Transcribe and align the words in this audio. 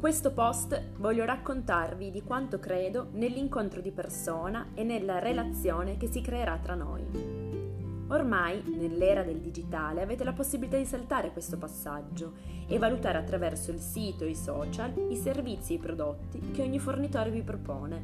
questo 0.00 0.32
post 0.32 0.82
voglio 0.96 1.26
raccontarvi 1.26 2.10
di 2.10 2.22
quanto 2.22 2.58
credo 2.58 3.08
nell'incontro 3.12 3.82
di 3.82 3.90
persona 3.90 4.68
e 4.72 4.82
nella 4.82 5.18
relazione 5.18 5.98
che 5.98 6.08
si 6.10 6.22
creerà 6.22 6.56
tra 6.56 6.74
noi. 6.74 7.04
Ormai, 8.08 8.62
nell'era 8.78 9.22
del 9.22 9.40
digitale, 9.40 10.00
avete 10.00 10.24
la 10.24 10.32
possibilità 10.32 10.78
di 10.78 10.86
saltare 10.86 11.32
questo 11.32 11.58
passaggio 11.58 12.32
e 12.66 12.78
valutare 12.78 13.18
attraverso 13.18 13.72
il 13.72 13.78
sito 13.78 14.24
e 14.24 14.30
i 14.30 14.34
social 14.34 14.90
i 15.10 15.16
servizi 15.16 15.74
e 15.74 15.76
i 15.76 15.80
prodotti 15.80 16.50
che 16.50 16.62
ogni 16.62 16.78
fornitore 16.78 17.30
vi 17.30 17.42
propone, 17.42 18.02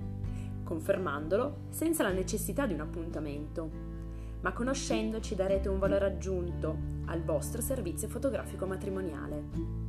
confermandolo 0.64 1.60
senza 1.70 2.02
la 2.02 2.12
necessità 2.12 2.66
di 2.66 2.74
un 2.74 2.80
appuntamento. 2.80 3.70
Ma 4.42 4.52
conoscendoci 4.52 5.34
darete 5.34 5.70
un 5.70 5.78
valore 5.78 6.04
aggiunto 6.04 6.76
al 7.06 7.22
vostro 7.22 7.62
servizio 7.62 8.06
fotografico 8.06 8.66
matrimoniale. 8.66 9.85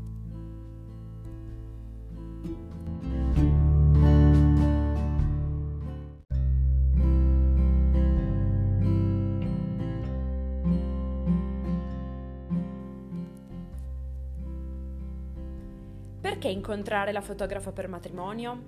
Perché 16.27 16.49
incontrare 16.49 17.13
la 17.13 17.21
fotografa 17.21 17.71
per 17.71 17.87
matrimonio? 17.87 18.61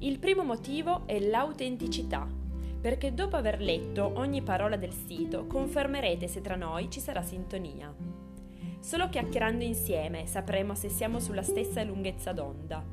Il 0.00 0.18
primo 0.18 0.44
motivo 0.44 1.06
è 1.06 1.18
l'autenticità, 1.18 2.28
perché 2.82 3.14
dopo 3.14 3.36
aver 3.36 3.62
letto 3.62 4.12
ogni 4.16 4.42
parola 4.42 4.76
del 4.76 4.92
sito 4.92 5.46
confermerete 5.46 6.28
se 6.28 6.42
tra 6.42 6.54
noi 6.54 6.90
ci 6.90 7.00
sarà 7.00 7.22
sintonia. 7.22 7.90
Solo 8.78 9.08
chiacchierando 9.08 9.64
insieme 9.64 10.26
sapremo 10.26 10.74
se 10.74 10.90
siamo 10.90 11.18
sulla 11.18 11.42
stessa 11.42 11.82
lunghezza 11.82 12.32
d'onda. 12.32 12.84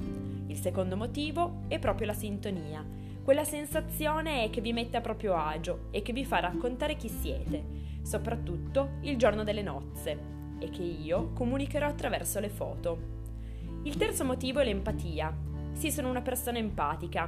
Il 0.48 0.56
secondo 0.56 0.96
motivo 0.96 1.64
è 1.68 1.78
proprio 1.78 2.08
la 2.08 2.14
sintonia, 2.14 2.82
quella 3.22 3.44
sensazione 3.44 4.50
che 4.50 4.62
vi 4.62 4.72
mette 4.72 4.96
a 4.96 5.02
proprio 5.02 5.36
agio 5.36 5.88
e 5.92 6.02
che 6.02 6.14
vi 6.14 6.24
fa 6.24 6.40
raccontare 6.40 6.96
chi 6.96 7.10
siete, 7.10 7.62
soprattutto 8.04 8.92
il 9.02 9.18
giorno 9.18 9.44
delle 9.44 9.62
nozze, 9.62 10.18
e 10.58 10.70
che 10.70 10.84
io 10.84 11.34
comunicherò 11.34 11.86
attraverso 11.86 12.40
le 12.40 12.50
foto. 12.50 13.19
Il 13.90 13.98
terzo 13.98 14.24
motivo 14.24 14.60
è 14.60 14.66
l'empatia. 14.66 15.36
Sì, 15.72 15.90
sono 15.90 16.12
una 16.12 16.22
persona 16.22 16.60
empatica. 16.60 17.28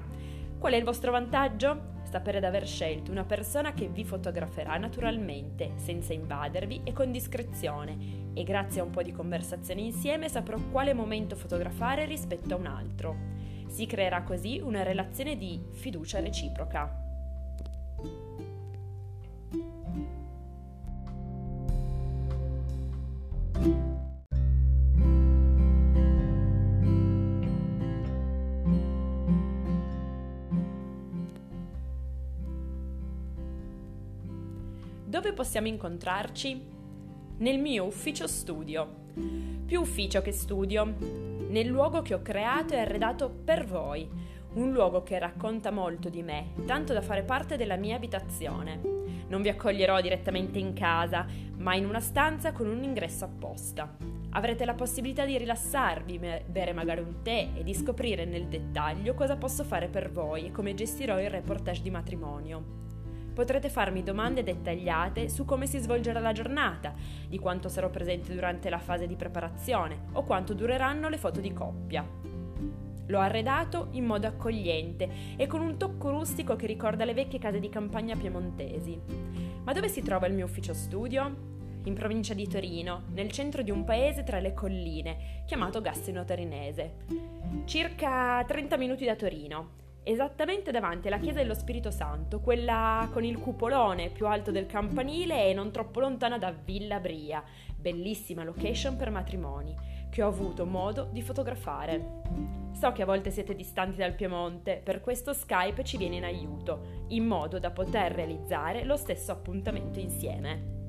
Qual 0.59 0.73
è 0.73 0.75
il 0.75 0.83
vostro 0.83 1.11
vantaggio? 1.11 1.93
Sapere 2.03 2.39
d'aver 2.39 2.67
scelto 2.67 3.09
una 3.09 3.23
persona 3.23 3.73
che 3.73 3.87
vi 3.87 4.05
fotograferà 4.05 4.77
naturalmente, 4.77 5.71
senza 5.77 6.13
invadervi 6.13 6.81
e 6.83 6.93
con 6.93 7.11
discrezione, 7.11 7.97
e 8.35 8.43
grazie 8.43 8.81
a 8.81 8.83
un 8.83 8.91
po' 8.91 9.01
di 9.01 9.11
conversazione 9.11 9.81
insieme 9.81 10.29
saprò 10.29 10.59
quale 10.71 10.93
momento 10.93 11.35
fotografare 11.35 12.05
rispetto 12.05 12.53
a 12.53 12.57
un 12.57 12.67
altro. 12.67 13.15
Si 13.65 13.87
creerà 13.87 14.21
così 14.21 14.61
una 14.63 14.83
relazione 14.83 15.37
di 15.37 15.59
fiducia 15.71 16.19
reciproca. 16.19 17.10
Dove 35.11 35.33
possiamo 35.33 35.67
incontrarci? 35.67 36.67
Nel 37.39 37.59
mio 37.59 37.83
ufficio 37.83 38.27
studio. 38.27 39.09
Più 39.65 39.81
ufficio 39.81 40.21
che 40.21 40.31
studio. 40.31 40.85
Nel 41.49 41.67
luogo 41.67 42.01
che 42.01 42.13
ho 42.13 42.21
creato 42.21 42.75
e 42.75 42.79
arredato 42.79 43.29
per 43.29 43.65
voi. 43.65 44.09
Un 44.53 44.71
luogo 44.71 45.03
che 45.03 45.19
racconta 45.19 45.69
molto 45.69 46.07
di 46.07 46.23
me, 46.23 46.53
tanto 46.65 46.93
da 46.93 47.01
fare 47.01 47.23
parte 47.23 47.57
della 47.57 47.75
mia 47.75 47.97
abitazione. 47.97 48.79
Non 49.27 49.41
vi 49.41 49.49
accoglierò 49.49 49.99
direttamente 49.99 50.59
in 50.59 50.71
casa, 50.71 51.25
ma 51.57 51.75
in 51.75 51.85
una 51.85 51.99
stanza 51.99 52.53
con 52.53 52.69
un 52.69 52.81
ingresso 52.81 53.25
apposta. 53.25 53.93
Avrete 54.29 54.63
la 54.63 54.75
possibilità 54.75 55.25
di 55.25 55.37
rilassarvi, 55.37 56.21
bere 56.45 56.71
magari 56.71 57.01
un 57.01 57.21
tè 57.21 57.49
e 57.53 57.65
di 57.65 57.73
scoprire 57.73 58.23
nel 58.23 58.47
dettaglio 58.47 59.13
cosa 59.13 59.35
posso 59.35 59.65
fare 59.65 59.89
per 59.89 60.09
voi 60.09 60.45
e 60.45 60.51
come 60.51 60.73
gestirò 60.73 61.19
il 61.19 61.29
reportage 61.29 61.81
di 61.81 61.89
matrimonio. 61.89 62.90
Potrete 63.33 63.69
farmi 63.69 64.03
domande 64.03 64.43
dettagliate 64.43 65.29
su 65.29 65.45
come 65.45 65.65
si 65.65 65.79
svolgerà 65.79 66.19
la 66.19 66.33
giornata, 66.33 66.93
di 67.27 67.39
quanto 67.39 67.69
sarò 67.69 67.89
presente 67.89 68.33
durante 68.33 68.69
la 68.69 68.79
fase 68.79 69.07
di 69.07 69.15
preparazione 69.15 70.07
o 70.13 70.23
quanto 70.23 70.53
dureranno 70.53 71.07
le 71.07 71.17
foto 71.17 71.39
di 71.39 71.53
coppia. 71.53 72.05
L'ho 73.07 73.19
arredato 73.19 73.87
in 73.91 74.05
modo 74.05 74.27
accogliente 74.27 75.09
e 75.37 75.47
con 75.47 75.61
un 75.61 75.77
tocco 75.77 76.09
rustico 76.09 76.55
che 76.55 76.67
ricorda 76.67 77.05
le 77.05 77.13
vecchie 77.13 77.39
case 77.39 77.59
di 77.59 77.69
campagna 77.69 78.15
piemontesi. 78.15 78.99
Ma 79.63 79.73
dove 79.73 79.87
si 79.87 80.01
trova 80.01 80.27
il 80.27 80.33
mio 80.33 80.45
ufficio 80.45 80.73
studio? 80.73 81.49
In 81.83 81.93
provincia 81.93 82.33
di 82.33 82.47
Torino, 82.47 83.03
nel 83.13 83.31
centro 83.31 83.63
di 83.63 83.71
un 83.71 83.83
paese 83.83 84.23
tra 84.23 84.39
le 84.39 84.53
colline, 84.53 85.43
chiamato 85.45 85.81
Gassino 85.81 86.23
Torinese. 86.23 86.97
Circa 87.65 88.43
30 88.45 88.77
minuti 88.77 89.03
da 89.03 89.15
Torino, 89.15 89.79
esattamente 90.03 90.71
davanti 90.71 91.07
alla 91.07 91.19
chiesa 91.19 91.39
dello 91.39 91.53
Spirito 91.53 91.91
Santo, 91.91 92.39
quella 92.39 93.07
con 93.11 93.23
il 93.23 93.37
cupolone 93.37 94.09
più 94.09 94.27
alto 94.27 94.51
del 94.51 94.65
campanile 94.65 95.47
e 95.47 95.53
non 95.53 95.71
troppo 95.71 95.99
lontana 95.99 96.37
da 96.37 96.51
Villa 96.51 96.99
Bria, 96.99 97.43
bellissima 97.75 98.43
location 98.43 98.95
per 98.95 99.11
matrimoni, 99.11 99.75
che 100.09 100.23
ho 100.23 100.27
avuto 100.27 100.65
modo 100.65 101.07
di 101.11 101.21
fotografare. 101.21 102.21
So 102.73 102.91
che 102.91 103.03
a 103.03 103.05
volte 103.05 103.31
siete 103.31 103.55
distanti 103.55 103.97
dal 103.97 104.13
Piemonte, 104.13 104.81
per 104.83 105.01
questo 105.01 105.33
Skype 105.33 105.83
ci 105.83 105.97
viene 105.97 106.15
in 106.15 106.23
aiuto, 106.23 107.05
in 107.09 107.25
modo 107.25 107.59
da 107.59 107.69
poter 107.71 108.11
realizzare 108.13 108.83
lo 108.83 108.97
stesso 108.97 109.31
appuntamento 109.31 109.99
insieme. 109.99 110.80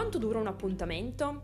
Quanto 0.00 0.16
dura 0.16 0.38
un 0.38 0.46
appuntamento? 0.46 1.42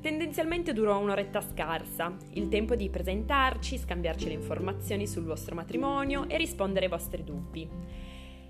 Tendenzialmente 0.00 0.72
dura 0.72 0.94
un'oretta 0.94 1.40
scarsa, 1.40 2.16
il 2.34 2.46
tempo 2.46 2.76
di 2.76 2.88
presentarci, 2.88 3.76
scambiarci 3.76 4.28
le 4.28 4.34
informazioni 4.34 5.04
sul 5.08 5.24
vostro 5.24 5.56
matrimonio 5.56 6.28
e 6.28 6.36
rispondere 6.36 6.84
ai 6.84 6.90
vostri 6.92 7.24
dubbi. 7.24 7.68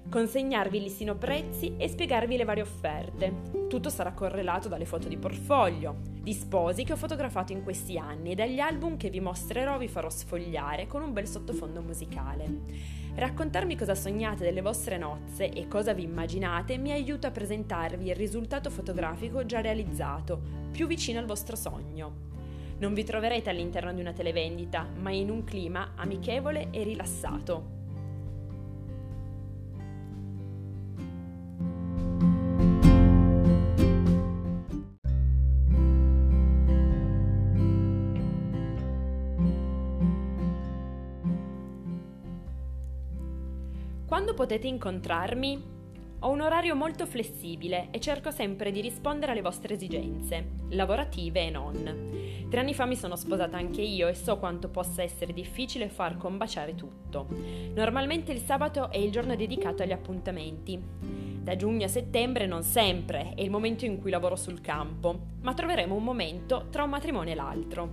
Consegnarvi 0.08 0.76
il 0.76 0.82
listino 0.82 1.16
prezzi 1.16 1.74
e 1.78 1.88
spiegarvi 1.88 2.36
le 2.36 2.44
varie 2.44 2.62
offerte. 2.62 3.50
Tutto 3.68 3.88
sarà 3.88 4.12
correlato 4.12 4.68
dalle 4.68 4.84
foto 4.84 5.08
di 5.08 5.16
portfolio, 5.16 5.96
di 6.20 6.34
sposi 6.34 6.84
che 6.84 6.92
ho 6.92 6.96
fotografato 6.96 7.52
in 7.52 7.62
questi 7.62 7.96
anni 7.96 8.32
e 8.32 8.34
dagli 8.34 8.58
album 8.60 8.98
che 8.98 9.08
vi 9.08 9.20
mostrerò 9.20 9.78
vi 9.78 9.88
farò 9.88 10.10
sfogliare 10.10 10.86
con 10.86 11.02
un 11.02 11.12
bel 11.12 11.26
sottofondo 11.26 11.80
musicale. 11.80 13.00
Raccontarmi 13.14 13.76
cosa 13.76 13.94
sognate 13.94 14.44
delle 14.44 14.60
vostre 14.60 14.98
nozze 14.98 15.50
e 15.50 15.68
cosa 15.68 15.94
vi 15.94 16.02
immaginate 16.02 16.76
mi 16.76 16.92
aiuta 16.92 17.28
a 17.28 17.32
presentarvi 17.32 18.08
il 18.08 18.14
risultato 18.14 18.68
fotografico 18.68 19.46
già 19.46 19.60
realizzato, 19.60 20.40
più 20.70 20.86
vicino 20.86 21.18
al 21.18 21.26
vostro 21.26 21.56
sogno. 21.56 22.30
Non 22.78 22.94
vi 22.94 23.04
troverete 23.04 23.48
all'interno 23.48 23.92
di 23.94 24.00
una 24.00 24.12
televendita, 24.12 24.86
ma 24.98 25.10
in 25.10 25.30
un 25.30 25.44
clima 25.44 25.92
amichevole 25.94 26.68
e 26.70 26.82
rilassato. 26.82 27.80
Quando 44.12 44.34
potete 44.34 44.66
incontrarmi? 44.66 45.62
Ho 46.18 46.28
un 46.28 46.42
orario 46.42 46.74
molto 46.74 47.06
flessibile 47.06 47.88
e 47.90 47.98
cerco 47.98 48.30
sempre 48.30 48.70
di 48.70 48.82
rispondere 48.82 49.32
alle 49.32 49.40
vostre 49.40 49.72
esigenze, 49.72 50.50
lavorative 50.68 51.46
e 51.46 51.48
non. 51.50 52.46
Tre 52.50 52.60
anni 52.60 52.74
fa 52.74 52.84
mi 52.84 52.94
sono 52.94 53.16
sposata 53.16 53.56
anche 53.56 53.80
io 53.80 54.08
e 54.08 54.14
so 54.14 54.36
quanto 54.36 54.68
possa 54.68 55.02
essere 55.02 55.32
difficile 55.32 55.88
far 55.88 56.18
combaciare 56.18 56.74
tutto. 56.74 57.26
Normalmente 57.74 58.32
il 58.32 58.40
sabato 58.40 58.90
è 58.90 58.98
il 58.98 59.10
giorno 59.10 59.34
dedicato 59.34 59.82
agli 59.82 59.92
appuntamenti. 59.92 60.78
Da 61.40 61.56
giugno 61.56 61.86
a 61.86 61.88
settembre 61.88 62.44
non 62.44 62.62
sempre 62.64 63.32
è 63.34 63.40
il 63.40 63.50
momento 63.50 63.86
in 63.86 63.98
cui 63.98 64.10
lavoro 64.10 64.36
sul 64.36 64.60
campo, 64.60 65.20
ma 65.40 65.54
troveremo 65.54 65.94
un 65.94 66.04
momento 66.04 66.66
tra 66.68 66.82
un 66.82 66.90
matrimonio 66.90 67.32
e 67.32 67.36
l'altro. 67.36 67.92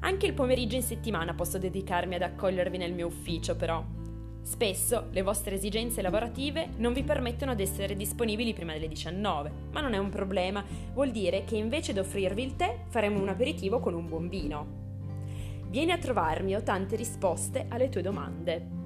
Anche 0.00 0.26
il 0.26 0.34
pomeriggio 0.34 0.74
in 0.74 0.82
settimana 0.82 1.32
posso 1.32 1.58
dedicarmi 1.58 2.16
ad 2.16 2.22
accogliervi 2.22 2.76
nel 2.76 2.92
mio 2.92 3.06
ufficio, 3.06 3.54
però. 3.54 4.01
Spesso 4.42 5.06
le 5.10 5.22
vostre 5.22 5.54
esigenze 5.54 6.02
lavorative 6.02 6.70
non 6.76 6.92
vi 6.92 7.04
permettono 7.04 7.54
di 7.54 7.62
essere 7.62 7.96
disponibili 7.96 8.52
prima 8.52 8.72
delle 8.72 8.88
19, 8.88 9.52
ma 9.70 9.80
non 9.80 9.94
è 9.94 9.98
un 9.98 10.10
problema, 10.10 10.64
vuol 10.92 11.10
dire 11.10 11.44
che 11.44 11.56
invece 11.56 11.92
di 11.92 12.00
offrirvi 12.00 12.42
il 12.42 12.56
tè 12.56 12.84
faremo 12.88 13.20
un 13.20 13.28
aperitivo 13.28 13.78
con 13.78 13.94
un 13.94 14.08
buon 14.08 14.28
vino. 14.28 14.80
Vieni 15.68 15.92
a 15.92 15.98
trovarmi, 15.98 16.54
ho 16.54 16.62
tante 16.62 16.96
risposte 16.96 17.66
alle 17.68 17.88
tue 17.88 18.02
domande. 18.02 18.81